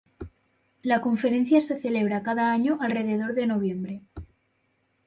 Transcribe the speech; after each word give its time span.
La 0.81 0.99
conferencia 0.99 1.59
se 1.59 1.77
celebra 1.79 2.23
cada 2.23 2.51
año 2.51 2.79
alrededor 2.81 3.35
de 3.35 3.45
noviembre. 3.45 4.01